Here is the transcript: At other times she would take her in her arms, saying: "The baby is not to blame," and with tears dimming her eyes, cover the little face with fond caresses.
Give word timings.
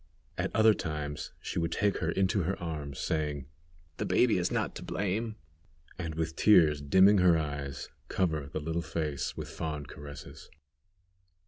At 0.35 0.49
other 0.55 0.73
times 0.73 1.31
she 1.39 1.59
would 1.59 1.71
take 1.71 1.97
her 1.99 2.09
in 2.09 2.27
her 2.29 2.57
arms, 2.57 2.97
saying: 2.97 3.45
"The 3.97 4.05
baby 4.07 4.39
is 4.39 4.49
not 4.49 4.73
to 4.77 4.83
blame," 4.83 5.35
and 5.99 6.15
with 6.15 6.35
tears 6.35 6.81
dimming 6.81 7.19
her 7.19 7.37
eyes, 7.37 7.87
cover 8.07 8.47
the 8.51 8.59
little 8.59 8.81
face 8.81 9.37
with 9.37 9.47
fond 9.47 9.89
caresses. 9.89 10.49